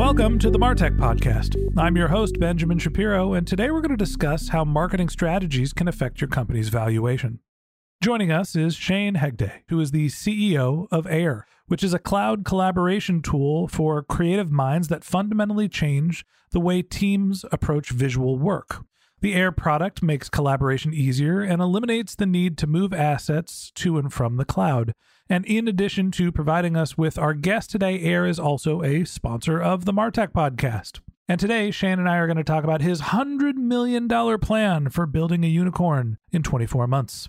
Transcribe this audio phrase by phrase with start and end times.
[0.00, 1.74] Welcome to the Martech Podcast.
[1.76, 5.88] I'm your host, Benjamin Shapiro, and today we're going to discuss how marketing strategies can
[5.88, 7.40] affect your company's valuation.
[8.02, 12.46] Joining us is Shane Hegde, who is the CEO of Air, which is a cloud
[12.46, 18.86] collaboration tool for creative minds that fundamentally change the way teams approach visual work.
[19.22, 24.10] The Air product makes collaboration easier and eliminates the need to move assets to and
[24.10, 24.94] from the cloud.
[25.28, 29.60] And in addition to providing us with our guest today, Air is also a sponsor
[29.60, 31.00] of the Martech podcast.
[31.28, 35.04] And today, Shane and I are going to talk about his $100 million plan for
[35.04, 37.28] building a unicorn in 24 months.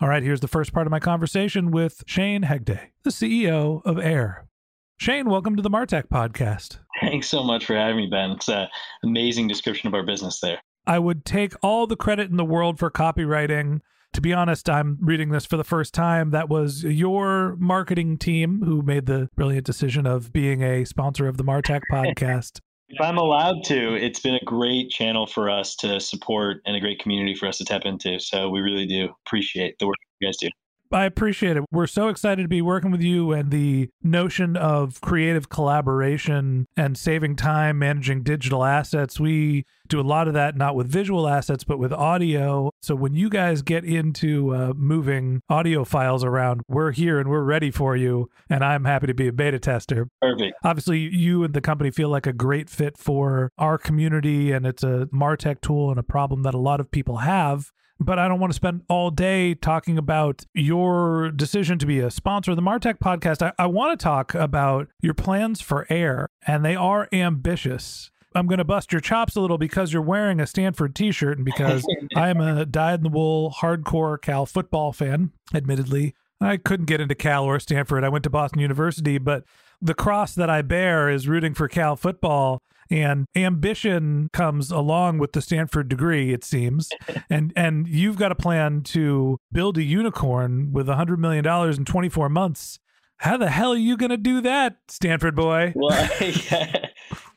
[0.00, 4.00] All right, here's the first part of my conversation with Shane Hegde, the CEO of
[4.00, 4.48] Air.
[4.96, 6.78] Shane, welcome to the Martech podcast.
[7.00, 8.32] Thanks so much for having me, Ben.
[8.32, 8.66] It's an
[9.04, 10.58] amazing description of our business there.
[10.86, 13.80] I would take all the credit in the world for copywriting
[14.12, 16.30] to be honest, I'm reading this for the first time.
[16.30, 21.36] That was your marketing team who made the brilliant decision of being a sponsor of
[21.36, 22.60] the Martech podcast.
[22.88, 26.80] If I'm allowed to, it's been a great channel for us to support and a
[26.80, 28.18] great community for us to tap into.
[28.18, 30.48] So we really do appreciate the work you guys do.
[30.92, 31.64] I appreciate it.
[31.70, 36.98] We're so excited to be working with you and the notion of creative collaboration and
[36.98, 39.20] saving time managing digital assets.
[39.20, 42.70] We do a lot of that not with visual assets but with audio.
[42.80, 47.42] So when you guys get into uh, moving audio files around, we're here and we're
[47.42, 50.08] ready for you and I'm happy to be a beta tester.
[50.20, 50.54] Perfect.
[50.64, 54.82] Obviously you and the company feel like a great fit for our community and it's
[54.82, 58.40] a Martech tool and a problem that a lot of people have but I don't
[58.40, 62.62] want to spend all day talking about your decision to be a sponsor of the
[62.62, 63.42] Martech podcast.
[63.42, 68.10] I, I want to talk about your plans for air, and they are ambitious.
[68.34, 71.36] I'm going to bust your chops a little because you're wearing a Stanford t shirt
[71.36, 71.84] and because
[72.16, 76.14] I am a dyed in the wool hardcore Cal football fan, admittedly.
[76.40, 78.04] I couldn't get into Cal or Stanford.
[78.04, 79.44] I went to Boston University, but
[79.80, 85.32] the cross that I bear is rooting for Cal football and ambition comes along with
[85.32, 86.90] the Stanford degree, it seems.
[87.30, 91.78] and and you've got a plan to build a unicorn with a hundred million dollars
[91.78, 92.78] in 24 months.
[93.18, 95.72] How the hell are you going to do that, Stanford boy?
[95.76, 96.86] Well, yeah.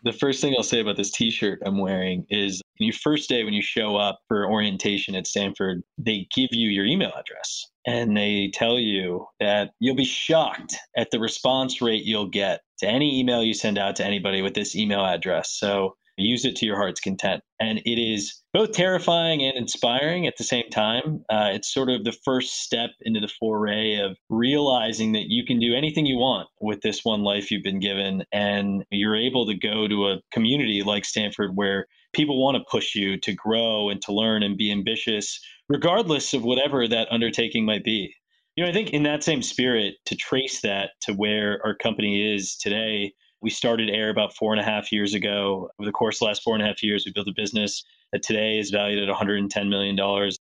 [0.03, 3.53] The first thing I'll say about this T-shirt I'm wearing is your first day when
[3.53, 8.52] you show up for orientation at Stanford, they give you your email address and they
[8.53, 13.44] tell you that you'll be shocked at the response rate you'll get to any email
[13.44, 15.52] you send out to anybody with this email address.
[15.58, 17.41] So use it to your heart's content.
[17.59, 21.24] And it is both terrifying and inspiring at the same time.
[21.29, 25.59] Uh, it's sort of the first step into the foray of realizing that you can
[25.59, 28.23] do anything you want with this one life you've been given.
[28.31, 32.96] And you're able to go to a community like Stanford where people want to push
[32.96, 37.84] you to grow and to learn and be ambitious, regardless of whatever that undertaking might
[37.84, 38.14] be.
[38.55, 42.35] You know, I think in that same spirit, to trace that to where our company
[42.35, 45.69] is today, we started Air about four and a half years ago.
[45.78, 47.84] Over the course of the last four and a half years, we built a business
[48.13, 49.99] that today is valued at $110 million.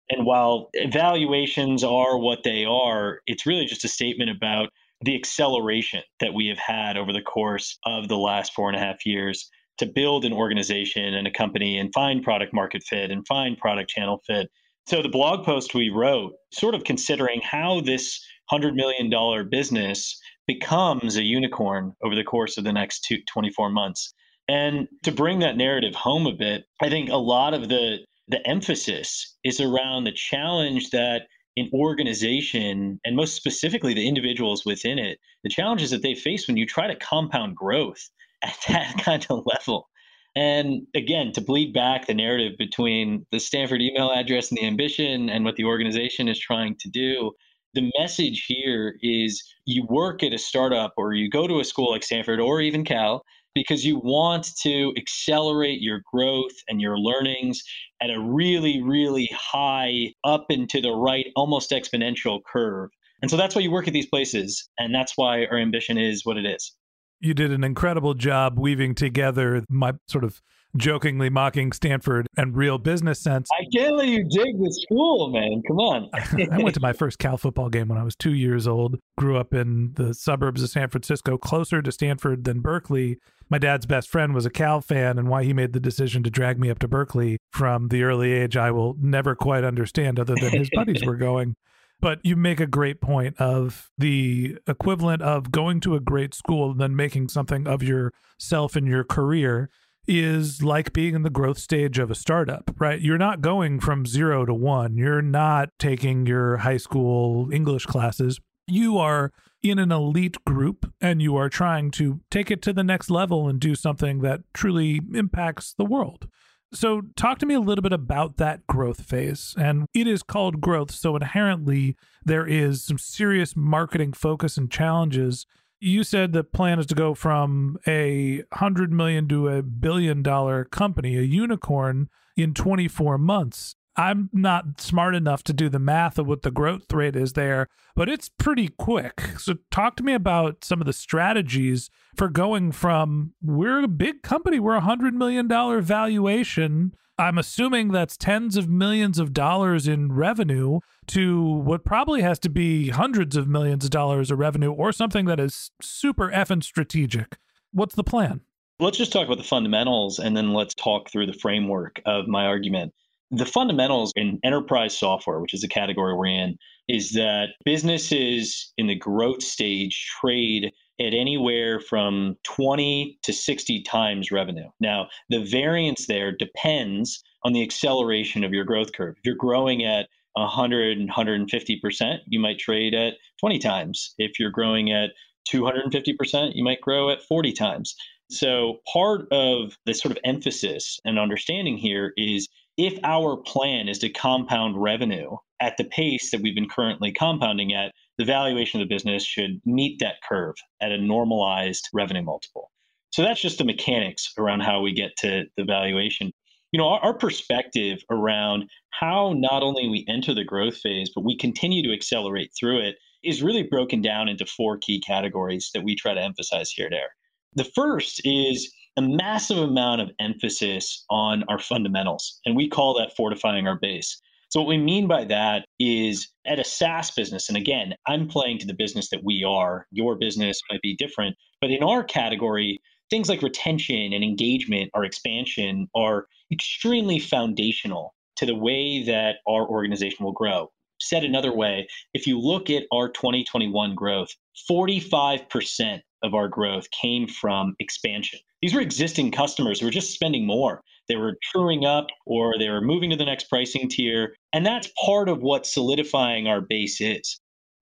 [0.09, 4.69] And while valuations are what they are, it's really just a statement about
[5.01, 8.81] the acceleration that we have had over the course of the last four and a
[8.81, 13.25] half years to build an organization and a company and find product market fit and
[13.27, 14.49] find product channel fit.
[14.87, 18.19] So the blog post we wrote, sort of considering how this
[18.51, 20.18] $100 million business
[20.49, 24.11] becomes a unicorn over the course of the next two, 24 months.
[24.47, 28.47] And to bring that narrative home a bit, I think a lot of the the
[28.47, 31.23] emphasis is around the challenge that
[31.57, 36.57] an organization, and most specifically the individuals within it, the challenges that they face when
[36.57, 38.09] you try to compound growth
[38.43, 39.87] at that kind of level.
[40.35, 45.29] And again, to bleed back the narrative between the Stanford email address and the ambition
[45.29, 47.33] and what the organization is trying to do,
[47.73, 51.91] the message here is you work at a startup or you go to a school
[51.91, 53.23] like Stanford or even Cal
[53.55, 57.61] because you want to accelerate your growth and your learnings
[58.01, 62.89] at a really, really high, up and to the right, almost exponential curve.
[63.21, 64.69] And so that's why you work at these places.
[64.77, 66.73] And that's why our ambition is what it is.
[67.19, 70.41] You did an incredible job weaving together my sort of
[70.77, 73.49] jokingly mocking Stanford and real business sense.
[73.59, 75.61] I can't let you dig the school, man.
[75.67, 76.09] Come on.
[76.51, 78.97] I went to my first Cal football game when I was two years old.
[79.17, 83.17] Grew up in the suburbs of San Francisco, closer to Stanford than Berkeley.
[83.49, 86.29] My dad's best friend was a Cal fan, and why he made the decision to
[86.29, 90.35] drag me up to Berkeley from the early age, I will never quite understand, other
[90.35, 91.55] than his buddies were going.
[92.01, 96.71] But you make a great point of the equivalent of going to a great school
[96.71, 99.69] and then making something of yourself in your career
[100.09, 102.99] is like being in the growth stage of a startup, right?
[102.99, 104.97] You're not going from zero to one.
[104.97, 108.39] You're not taking your high school English classes.
[108.67, 112.83] You are in an elite group and you are trying to take it to the
[112.83, 116.27] next level and do something that truly impacts the world.
[116.71, 119.55] So, talk to me a little bit about that growth phase.
[119.57, 120.91] And it is called growth.
[120.91, 125.47] So, inherently, there is some serious marketing focus and challenges
[125.79, 130.65] you said the plan is to go from a hundred million to a billion dollar
[130.65, 133.75] company, a unicorn, in 24 months.
[133.95, 137.67] I'm not smart enough to do the math of what the growth rate is there,
[137.95, 139.21] but it's pretty quick.
[139.39, 144.21] So, talk to me about some of the strategies for going from we're a big
[144.21, 149.89] company, we're a hundred million dollar valuation I'm assuming that's tens of millions of dollars
[149.89, 154.71] in revenue to what probably has to be hundreds of millions of dollars of revenue
[154.71, 157.37] or something that is super effing strategic.
[157.73, 158.39] What's the plan?
[158.79, 162.45] Let's just talk about the fundamentals and then let's talk through the framework of my
[162.45, 162.93] argument.
[163.31, 166.57] The fundamentals in enterprise software, which is the category we're in,
[166.87, 174.31] is that businesses in the growth stage trade at anywhere from 20 to 60 times
[174.31, 174.69] revenue.
[174.79, 179.15] Now, the variance there depends on the acceleration of your growth curve.
[179.17, 184.13] If you're growing at 100 and 150%, you might trade at 20 times.
[184.17, 185.11] If you're growing at
[185.51, 187.95] 250%, you might grow at 40 times.
[188.31, 192.47] So, part of the sort of emphasis and understanding here is
[192.77, 197.73] if our plan is to compound revenue at the pace that we've been currently compounding
[197.73, 202.69] at, the valuation of the business should meet that curve at a normalized revenue multiple.
[203.11, 206.31] So that's just the mechanics around how we get to the valuation.
[206.71, 211.23] You know, our, our, perspective around how not only we enter the growth phase, but
[211.23, 215.83] we continue to accelerate through it is really broken down into four key categories that
[215.83, 217.09] we try to emphasize here and there.
[217.55, 223.15] The first is a massive amount of emphasis on our fundamentals, and we call that
[223.15, 224.21] fortifying our base.
[224.49, 228.57] So, what we mean by that is at a SaaS business, and again, I'm playing
[228.59, 232.79] to the business that we are, your business might be different, but in our category,
[233.11, 239.67] things like retention and engagement or expansion are extremely foundational to the way that our
[239.67, 240.71] organization will grow.
[240.99, 244.29] Said another way, if you look at our 2021 growth,
[244.69, 248.39] 45% of our growth came from expansion.
[248.61, 252.69] These were existing customers who were just spending more they were truing up or they
[252.69, 254.35] were moving to the next pricing tier.
[254.53, 257.39] And that's part of what solidifying our base is.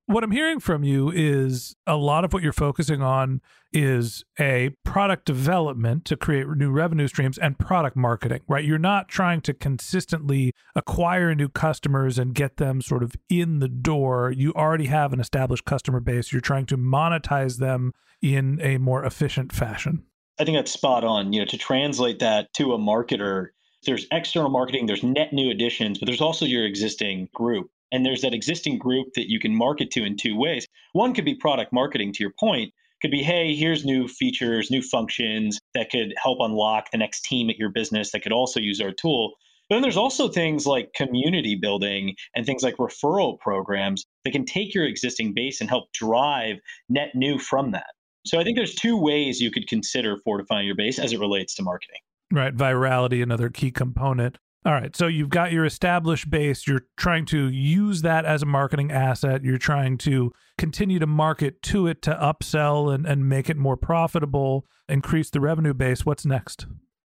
[0.07, 3.41] What I'm hearing from you is a lot of what you're focusing on
[3.74, 8.63] is a product development to create new revenue streams and product marketing, right?
[8.63, 13.67] You're not trying to consistently acquire new customers and get them sort of in the
[13.67, 14.31] door.
[14.31, 16.31] You already have an established customer base.
[16.31, 17.91] You're trying to monetize them
[18.22, 20.05] in a more efficient fashion.
[20.39, 21.34] I think that's spot on.
[21.34, 23.48] You know, to translate that to a marketer,
[23.86, 27.70] there's external marketing, there's net new additions, but there's also your existing group.
[27.91, 30.67] And there's that existing group that you can market to in two ways.
[30.94, 34.82] One could be product marketing, to your point, could be, hey, here's new features, new
[34.82, 38.82] functions that could help unlock the next team at your business that could also use
[38.82, 39.34] our tool.
[39.70, 44.46] But then there's also things like community building and things like referral programs that can
[44.46, 46.58] take your existing base and help drive
[46.89, 47.88] net new from that.
[48.27, 51.55] So I think there's two ways you could consider fortifying your base as it relates
[51.55, 52.00] to marketing.
[52.31, 52.55] Right.
[52.55, 54.38] Virality, another key component.
[54.65, 54.96] All right.
[54.96, 56.67] So you've got your established base.
[56.67, 59.43] You're trying to use that as a marketing asset.
[59.43, 63.77] You're trying to continue to market to it to upsell and, and make it more
[63.77, 66.05] profitable, increase the revenue base.
[66.05, 66.65] What's next?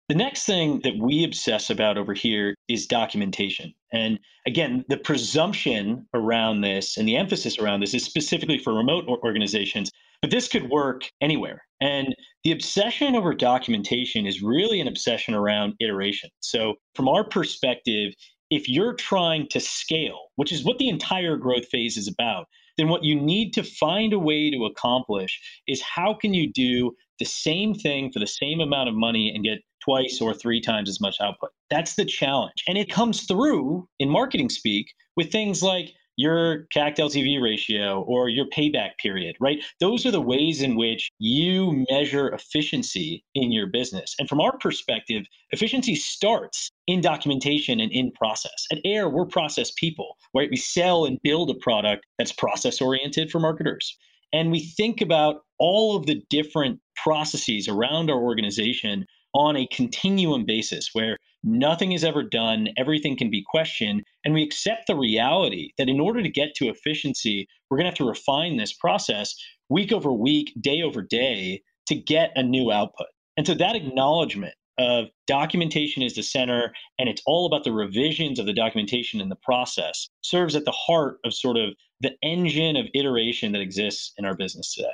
[0.08, 3.72] The next thing that we obsess about over here is documentation.
[3.92, 9.06] And again, the presumption around this and the emphasis around this is specifically for remote
[9.06, 9.90] organizations,
[10.24, 11.60] but this could work anywhere.
[11.82, 12.14] And
[12.44, 16.30] the obsession over documentation is really an obsession around iteration.
[16.40, 18.14] So, from our perspective,
[18.48, 22.46] if you're trying to scale, which is what the entire growth phase is about,
[22.78, 26.96] then what you need to find a way to accomplish is how can you do
[27.18, 30.88] the same thing for the same amount of money and get twice or three times
[30.88, 31.50] as much output.
[31.68, 32.64] That's the challenge.
[32.66, 34.86] And it comes through in marketing speak
[35.18, 39.62] with things like your CAC LTV ratio or your payback period, right?
[39.80, 44.14] Those are the ways in which you measure efficiency in your business.
[44.18, 48.66] And from our perspective, efficiency starts in documentation and in process.
[48.70, 50.50] At Air, we're process people, right?
[50.50, 53.96] We sell and build a product that's process oriented for marketers.
[54.32, 60.44] And we think about all of the different processes around our organization on a continuum
[60.44, 65.70] basis where nothing is ever done, everything can be questioned, and we accept the reality
[65.76, 69.34] that in order to get to efficiency, we're going to have to refine this process
[69.68, 73.08] week over week, day over day to get a new output.
[73.36, 78.38] And so that acknowledgement of documentation is the center and it's all about the revisions
[78.38, 82.76] of the documentation and the process serves at the heart of sort of the engine
[82.76, 84.88] of iteration that exists in our business today.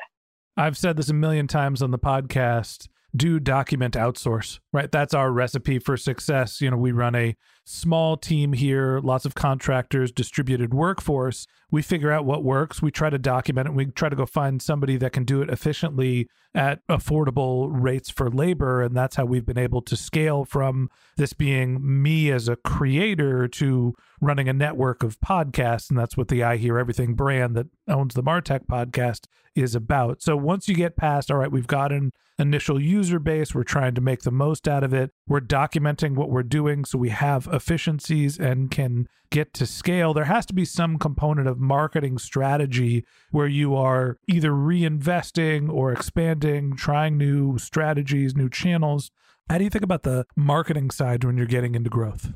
[0.57, 4.91] I've said this a million times on the podcast do document outsource, right?
[4.91, 6.61] That's our recipe for success.
[6.61, 11.47] You know, we run a small team here, lots of contractors, distributed workforce.
[11.71, 14.61] We figure out what works, we try to document it, we try to go find
[14.61, 18.83] somebody that can do it efficiently at affordable rates for labor.
[18.83, 23.47] And that's how we've been able to scale from this being me as a creator
[23.49, 25.91] to running a network of podcasts.
[25.91, 30.23] And that's what the I Hear Everything brand that owns the Martech podcast is about.
[30.23, 33.95] So once you get past, all right, we've got an initial user base, we're trying
[33.95, 37.49] to make the most out of it, we're documenting what we're doing so we have
[37.53, 40.13] efficiencies and can get to scale.
[40.13, 45.93] There has to be some component of marketing strategy where you are either reinvesting or
[45.93, 49.11] expanding, trying new strategies, new channels.
[49.49, 52.33] How do you think about the marketing side when you're getting into growth?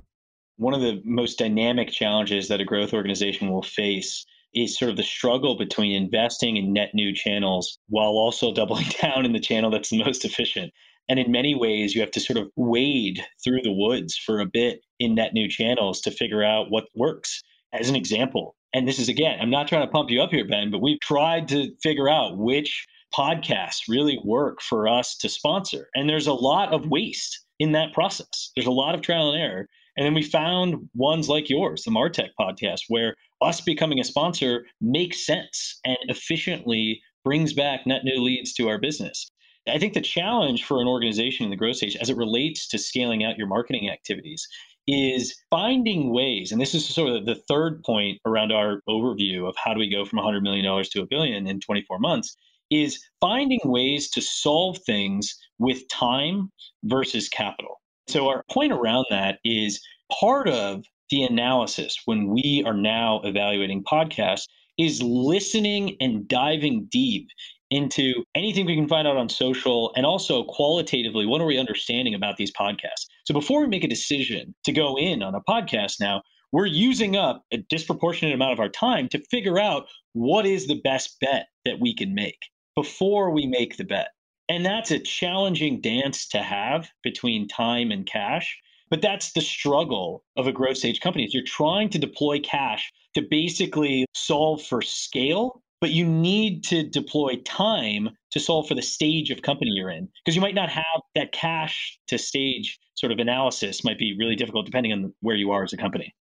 [0.56, 4.24] One of the most dynamic challenges that a growth organization will face
[4.54, 9.24] is sort of the struggle between investing in net new channels while also doubling down
[9.24, 10.72] in the channel that's the most efficient.
[11.08, 14.46] And in many ways, you have to sort of wade through the woods for a
[14.46, 17.42] bit in net new channels to figure out what works.
[17.72, 20.46] As an example, and this is again, I'm not trying to pump you up here,
[20.46, 25.88] Ben, but we've tried to figure out which podcasts really work for us to sponsor.
[25.94, 28.50] And there's a lot of waste in that process.
[28.56, 29.68] There's a lot of trial and error.
[29.96, 34.66] And then we found ones like yours, the Martech podcast, where us becoming a sponsor
[34.80, 39.30] makes sense and efficiently brings back net new leads to our business.
[39.68, 42.78] I think the challenge for an organization in the growth stage as it relates to
[42.78, 44.46] scaling out your marketing activities
[44.86, 49.54] is finding ways, and this is sort of the third point around our overview of
[49.56, 52.36] how do we go from $100 million to a billion in 24 months,
[52.70, 56.50] is finding ways to solve things with time
[56.84, 57.80] versus capital.
[58.08, 59.80] So, our point around that is
[60.20, 64.46] part of the analysis when we are now evaluating podcasts
[64.78, 67.28] is listening and diving deep
[67.70, 72.14] into anything we can find out on social and also qualitatively what are we understanding
[72.14, 75.94] about these podcasts so before we make a decision to go in on a podcast
[76.00, 80.66] now we're using up a disproportionate amount of our time to figure out what is
[80.66, 82.38] the best bet that we can make
[82.74, 84.08] before we make the bet
[84.48, 88.58] and that's a challenging dance to have between time and cash
[88.94, 91.24] but that's the struggle of a growth stage company.
[91.24, 96.82] Is you're trying to deploy cash to basically solve for scale, but you need to
[96.82, 100.70] deploy time to solve for the stage of company you're in because you might not
[100.70, 105.36] have that cash to stage sort of analysis might be really difficult depending on where
[105.36, 106.14] you are as a company.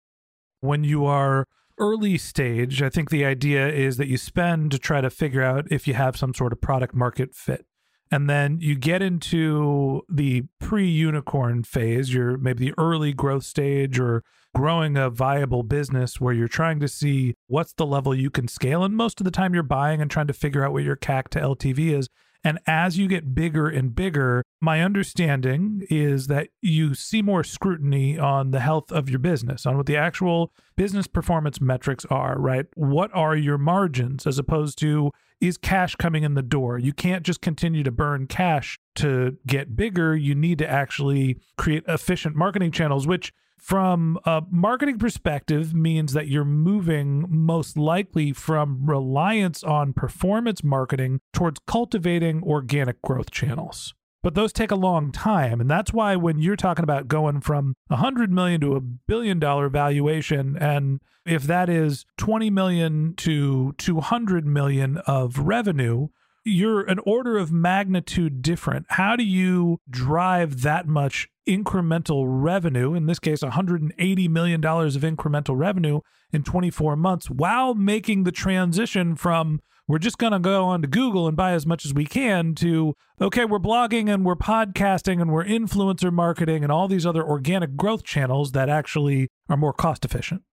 [0.62, 5.00] When you are early stage, I think the idea is that you spend to try
[5.00, 7.68] to figure out if you have some sort of product market fit
[8.10, 12.14] and then you get into the pre-unicorn phase.
[12.14, 14.24] You're maybe the early growth stage or
[14.56, 18.82] growing a viable business where you're trying to see what's the level you can scale.
[18.86, 21.28] And most of the time you're buying and trying to figure out what your CAC
[21.32, 22.08] to LTV is
[22.44, 28.18] and as you get bigger and bigger, my understanding is that you see more scrutiny
[28.18, 32.66] on the health of your business, on what the actual business performance metrics are, right?
[32.76, 36.80] What are your margins as opposed to is cash coming in the door?
[36.80, 40.16] You can't just continue to burn cash to get bigger.
[40.16, 46.28] You need to actually create efficient marketing channels, which from a marketing perspective means that
[46.28, 53.94] you're moving most likely from reliance on performance marketing towards cultivating organic growth channels.
[54.24, 55.60] but those take a long time.
[55.60, 59.68] And that's why when you're talking about going from 100 million to a billion dollar
[59.70, 66.10] valuation, and if that is 20 million to 200 million of revenue,
[66.44, 68.86] you're an order of magnitude different.
[68.90, 75.58] How do you drive that much incremental revenue, in this case, $180 million of incremental
[75.58, 80.82] revenue in 24 months, while making the transition from we're just going to go on
[80.84, 84.38] to Google and buy as much as we can to, okay, we're blogging and we're
[84.38, 89.58] podcasting and we're influencer marketing and all these other organic growth channels that actually are
[89.58, 90.44] more cost efficient?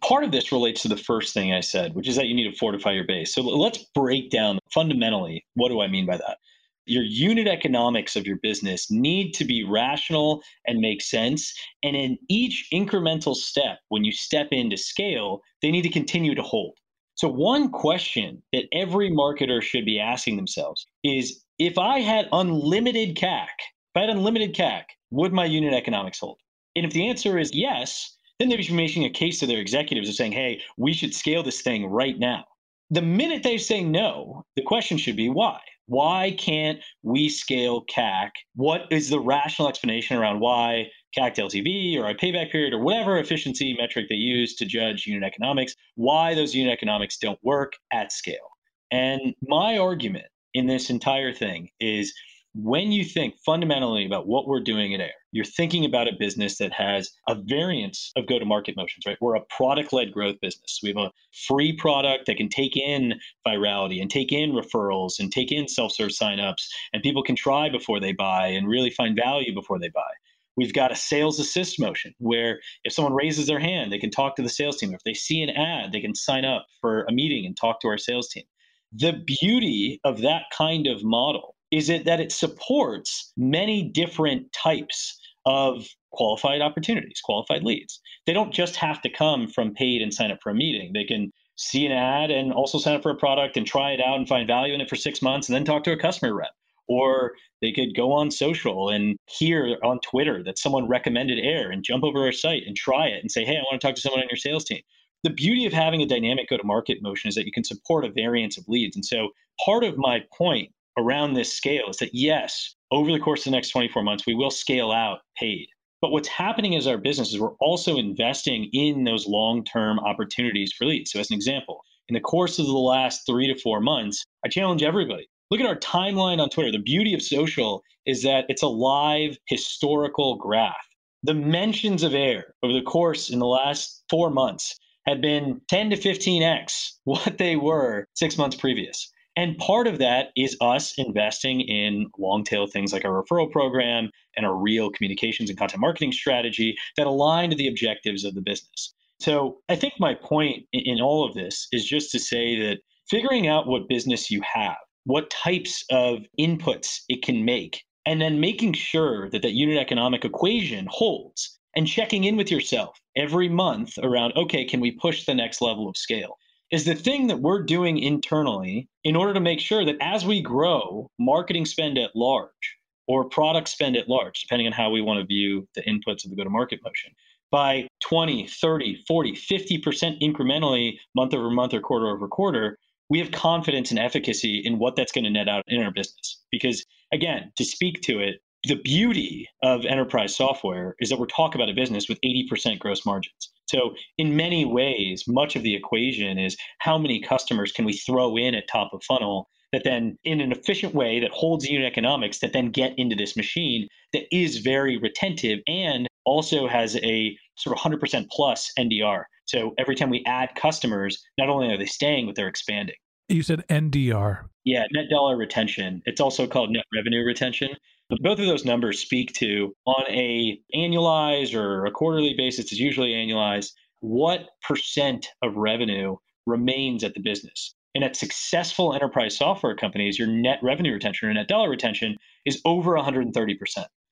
[0.00, 2.50] Part of this relates to the first thing I said, which is that you need
[2.50, 3.34] to fortify your base.
[3.34, 6.38] So let's break down fundamentally what do I mean by that?
[6.86, 11.52] Your unit economics of your business need to be rational and make sense.
[11.82, 16.42] And in each incremental step, when you step into scale, they need to continue to
[16.42, 16.78] hold.
[17.16, 23.16] So, one question that every marketer should be asking themselves is if I had unlimited
[23.16, 26.38] CAC, if I had unlimited CAC, would my unit economics hold?
[26.76, 29.60] And if the answer is yes, then they should be making a case to their
[29.60, 32.44] executives of saying, hey, we should scale this thing right now.
[32.90, 35.58] The minute they say no, the question should be why?
[35.86, 38.30] Why can't we scale CAC?
[38.54, 42.80] What is the rational explanation around why CAC to LTV or a payback period or
[42.80, 47.72] whatever efficiency metric they use to judge unit economics, why those unit economics don't work
[47.92, 48.50] at scale?
[48.90, 52.12] And my argument in this entire thing is
[52.54, 56.56] when you think fundamentally about what we're doing at Air, you're thinking about a business
[56.56, 59.18] that has a variance of go to market motions, right?
[59.20, 60.80] We're a product led growth business.
[60.82, 61.12] We have a
[61.46, 65.92] free product that can take in virality and take in referrals and take in self
[65.92, 69.90] serve signups, and people can try before they buy and really find value before they
[69.90, 70.10] buy.
[70.56, 74.36] We've got a sales assist motion where if someone raises their hand, they can talk
[74.36, 74.94] to the sales team.
[74.94, 77.88] If they see an ad, they can sign up for a meeting and talk to
[77.88, 78.44] our sales team.
[78.90, 85.20] The beauty of that kind of model is it that it supports many different types
[85.46, 88.00] of qualified opportunities, qualified leads.
[88.26, 90.90] They don't just have to come from paid and sign up for a meeting.
[90.92, 94.00] They can see an ad and also sign up for a product and try it
[94.00, 96.34] out and find value in it for six months and then talk to a customer
[96.34, 96.50] rep.
[96.88, 97.32] Or
[97.62, 102.04] they could go on social and hear on Twitter that someone recommended Air and jump
[102.04, 104.20] over our site and try it and say, hey, I want to talk to someone
[104.20, 104.82] on your sales team.
[105.24, 108.04] The beauty of having a dynamic go to market motion is that you can support
[108.04, 108.94] a variance of leads.
[108.94, 109.30] And so
[109.64, 113.56] part of my point around this scale is that yes, over the course of the
[113.56, 115.66] next 24 months, we will scale out paid.
[116.00, 120.72] But what's happening is our business is we're also investing in those long term opportunities
[120.72, 121.10] for leads.
[121.10, 124.48] So, as an example, in the course of the last three to four months, I
[124.48, 126.72] challenge everybody look at our timeline on Twitter.
[126.72, 130.74] The beauty of social is that it's a live historical graph.
[131.22, 135.90] The mentions of air over the course in the last four months had been 10
[135.90, 139.10] to 15x what they were six months previous.
[139.36, 144.10] And part of that is us investing in long tail things like our referral program
[144.34, 148.40] and our real communications and content marketing strategy that align to the objectives of the
[148.40, 148.94] business.
[149.20, 153.46] So I think my point in all of this is just to say that figuring
[153.46, 158.72] out what business you have, what types of inputs it can make, and then making
[158.72, 164.32] sure that that unit economic equation holds and checking in with yourself every month around,
[164.36, 166.38] okay, can we push the next level of scale?
[166.70, 170.42] Is the thing that we're doing internally in order to make sure that as we
[170.42, 172.76] grow marketing spend at large
[173.06, 176.30] or product spend at large, depending on how we want to view the inputs of
[176.30, 177.12] the go to market motion,
[177.52, 183.30] by 20, 30, 40, 50% incrementally month over month or quarter over quarter, we have
[183.30, 186.42] confidence and efficacy in what that's going to net out in our business.
[186.50, 191.60] Because again, to speak to it, the beauty of enterprise software is that we're talking
[191.60, 193.52] about a business with 80% gross margins.
[193.66, 198.36] So, in many ways, much of the equation is how many customers can we throw
[198.36, 202.38] in at top of funnel that then, in an efficient way that holds unit economics,
[202.38, 207.76] that then get into this machine that is very retentive and also has a sort
[207.76, 209.24] of 100% plus NDR.
[209.46, 212.96] So, every time we add customers, not only are they staying, but they're expanding.
[213.28, 214.44] You said NDR.
[214.64, 216.02] Yeah, net dollar retention.
[216.06, 217.70] It's also called net revenue retention.
[218.08, 222.80] But both of those numbers speak to on a annualized or a quarterly basis, it's
[222.80, 227.74] usually annualized, what percent of revenue remains at the business.
[227.96, 232.60] And at successful enterprise software companies, your net revenue retention or net dollar retention is
[232.64, 233.32] over 130%.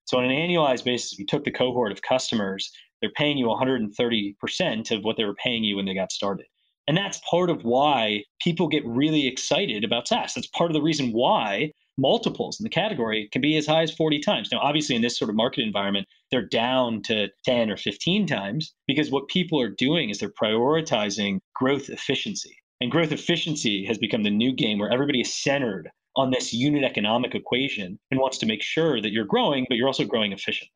[0.07, 3.47] So on an annualized basis, if you took the cohort of customers, they're paying you
[3.47, 6.47] 130% of what they were paying you when they got started.
[6.87, 10.35] And that's part of why people get really excited about SaaS.
[10.35, 13.95] That's part of the reason why multiples in the category can be as high as
[13.95, 14.49] 40 times.
[14.51, 18.75] Now, obviously, in this sort of market environment, they're down to 10 or 15 times
[18.87, 22.57] because what people are doing is they're prioritizing growth efficiency.
[22.81, 26.85] And growth efficiency has become the new game where everybody is centered on this unit
[26.85, 30.71] economic equation and wants to make sure that you're growing, but you're also growing efficient.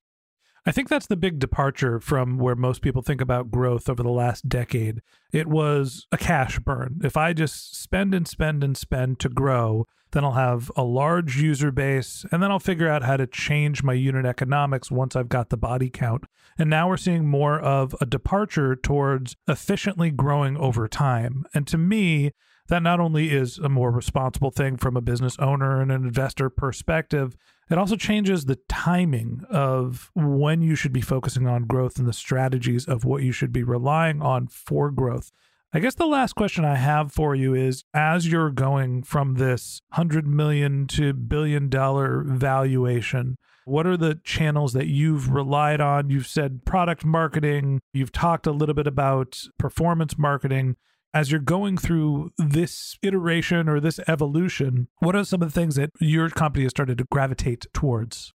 [0.67, 4.11] I think that's the big departure from where most people think about growth over the
[4.11, 5.01] last decade.
[5.33, 7.01] It was a cash burn.
[7.03, 11.37] If I just spend and spend and spend to grow, then I'll have a large
[11.37, 15.29] user base, and then I'll figure out how to change my unit economics once I've
[15.29, 16.25] got the body count.
[16.59, 21.45] And now we're seeing more of a departure towards efficiently growing over time.
[21.55, 22.33] And to me,
[22.69, 26.49] that not only is a more responsible thing from a business owner and an investor
[26.51, 27.37] perspective,
[27.71, 32.13] it also changes the timing of when you should be focusing on growth and the
[32.13, 35.33] strategies of what you should be relying on for growth.
[35.71, 39.83] I guess the last question I have for you is as you're going from this
[39.91, 46.09] 100 million to billion dollar valuation, what are the channels that you've relied on?
[46.09, 50.77] You've said product marketing, you've talked a little bit about performance marketing
[51.15, 55.77] as you're going through this iteration or this evolution, what are some of the things
[55.77, 58.33] that your company has started to gravitate towards?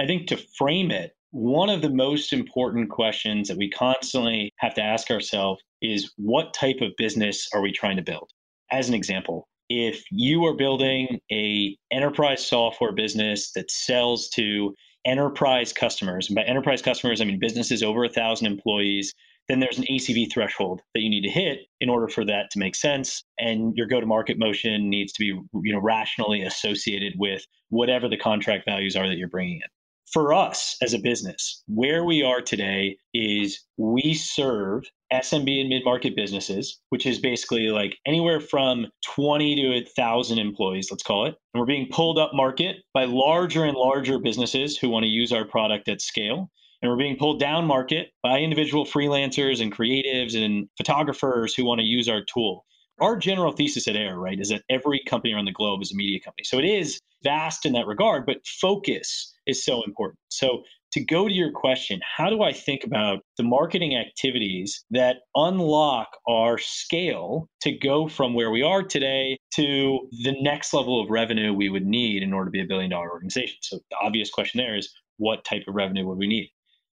[0.00, 4.74] I think to frame it, one of the most important questions that we constantly have
[4.74, 8.30] to ask ourselves is what type of business are we trying to build?
[8.72, 15.72] As an example, if you are building a enterprise software business that sells to enterprise
[15.72, 19.14] customers, and by enterprise customers, I mean businesses over a thousand employees
[19.50, 22.58] then there's an ACV threshold that you need to hit in order for that to
[22.58, 23.24] make sense.
[23.38, 25.26] And your go to market motion needs to be
[25.64, 29.68] you know, rationally associated with whatever the contract values are that you're bringing in.
[30.12, 34.82] For us as a business, where we are today is we serve
[35.12, 40.88] SMB and mid market businesses, which is basically like anywhere from 20 to 1,000 employees,
[40.90, 41.36] let's call it.
[41.54, 45.32] And we're being pulled up market by larger and larger businesses who want to use
[45.32, 46.50] our product at scale
[46.82, 51.80] and we're being pulled down market by individual freelancers and creatives and photographers who want
[51.80, 52.64] to use our tool.
[53.00, 55.96] Our general thesis at Air, right, is that every company around the globe is a
[55.96, 56.44] media company.
[56.44, 60.18] So it is vast in that regard, but focus is so important.
[60.28, 60.62] So
[60.92, 66.08] to go to your question, how do I think about the marketing activities that unlock
[66.28, 71.52] our scale to go from where we are today to the next level of revenue
[71.52, 73.56] we would need in order to be a billion dollar organization?
[73.62, 76.50] So the obvious question there is what type of revenue would we need?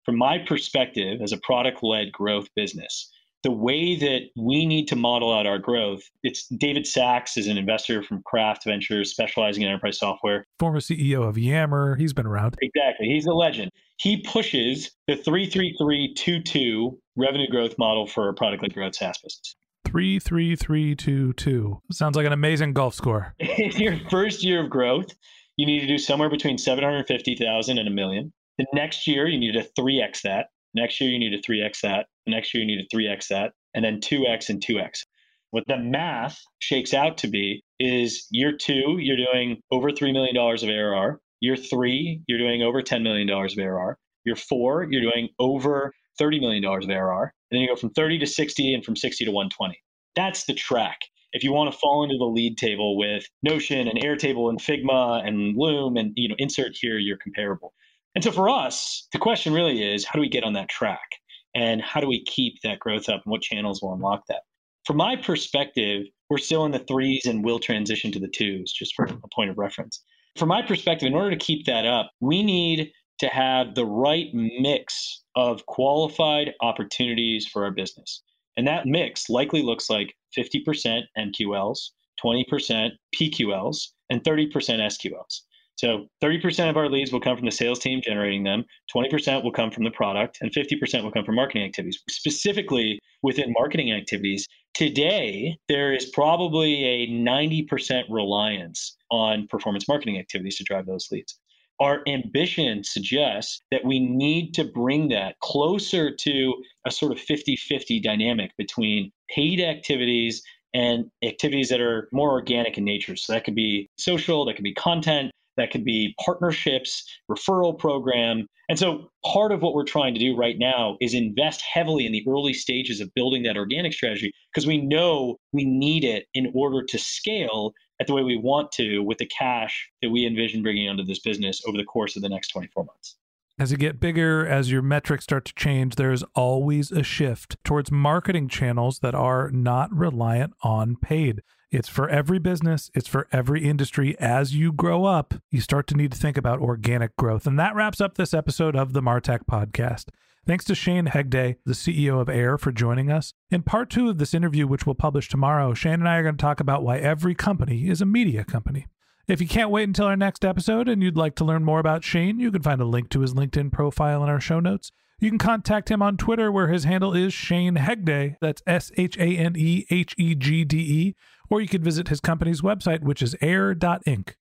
[0.08, 3.12] From my perspective as a product led growth business,
[3.44, 7.58] the way that we need to model out our growth, it's David Sacks is an
[7.58, 10.46] investor from Craft Ventures specializing in enterprise software.
[10.60, 11.98] Former CEO of Yammer.
[11.98, 12.56] He's been around.
[12.62, 13.08] Exactly.
[13.08, 13.70] He's a legend.
[13.98, 19.58] He pushes the 33322 revenue growth model for a product led growth SaaS business.
[19.90, 21.82] 33322.
[21.92, 23.36] Sounds like an amazing golf score.
[23.40, 25.14] in your first year of growth,
[25.58, 28.32] you need to do somewhere between 750,000 and a million.
[28.58, 30.48] The next year, you need to 3x that.
[30.74, 32.08] Next year, you need to 3x that.
[32.26, 33.54] Next year, you need to 3x that.
[33.74, 35.04] And then 2x and 2x.
[35.52, 40.36] What the math shakes out to be is year two, you're doing over $3 million
[40.36, 41.20] of ARR.
[41.40, 43.98] Year three, you're doing over $10 million of ARR.
[44.26, 47.34] Year four, you're doing over $30 million of ARR.
[47.52, 49.80] And then you go from 30 to 60 and from 60 to 120.
[50.16, 51.00] That's the track.
[51.34, 55.26] If you want to fall into the lead table with Notion and Airtable and Figma
[55.26, 57.74] and Loom and you know insert here your comparable.
[58.18, 61.08] And so for us, the question really is how do we get on that track?
[61.54, 64.42] And how do we keep that growth up and what channels will unlock that?
[64.88, 68.96] From my perspective, we're still in the threes and will transition to the twos, just
[68.96, 70.04] for a point of reference.
[70.36, 74.30] From my perspective, in order to keep that up, we need to have the right
[74.34, 78.24] mix of qualified opportunities for our business.
[78.58, 81.78] And that mix likely looks like 50% MQLs,
[82.26, 85.42] 20% PQLs, and 30% SQLs.
[85.78, 89.52] So 30% of our leads will come from the sales team generating them, 20% will
[89.52, 92.02] come from the product, and 50% will come from marketing activities.
[92.10, 100.58] Specifically within marketing activities, today there is probably a 90% reliance on performance marketing activities
[100.58, 101.40] to drive those leads.
[101.80, 106.54] Our ambition suggests that we need to bring that closer to
[106.88, 110.42] a sort of 50 50 dynamic between paid activities
[110.74, 113.16] and activities that are more organic in nature.
[113.16, 118.48] So that could be social, that could be content, that could be partnerships, referral program.
[118.70, 122.12] And so part of what we're trying to do right now is invest heavily in
[122.12, 126.52] the early stages of building that organic strategy because we know we need it in
[126.54, 130.62] order to scale at the way we want to with the cash that we envision
[130.62, 133.16] bringing onto this business over the course of the next 24 months.
[133.60, 137.92] As you get bigger, as your metrics start to change, there's always a shift towards
[137.92, 141.42] marketing channels that are not reliant on paid.
[141.70, 144.18] It's for every business, it's for every industry.
[144.20, 147.46] As you grow up, you start to need to think about organic growth.
[147.46, 150.06] And that wraps up this episode of the Martech podcast.
[150.46, 153.34] Thanks to Shane Hegde, the CEO of Air, for joining us.
[153.52, 156.38] In part two of this interview, which we'll publish tomorrow, Shane and I are going
[156.38, 158.88] to talk about why every company is a media company.
[159.28, 162.06] If you can't wait until our next episode and you'd like to learn more about
[162.06, 164.94] Shane, you can find a link to his LinkedIn profile in our show notes.
[165.20, 168.36] You can contact him on Twitter, where his handle is Shane Hegde.
[168.40, 171.16] That's S H A N E H E G D E.
[171.50, 174.34] Or you could visit his company's website, which is air.inc.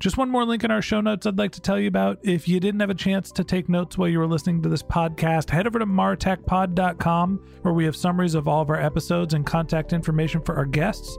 [0.00, 2.20] Just one more link in our show notes I'd like to tell you about.
[2.22, 4.82] If you didn't have a chance to take notes while you were listening to this
[4.82, 9.44] podcast, head over to martechpod.com, where we have summaries of all of our episodes and
[9.44, 11.18] contact information for our guests.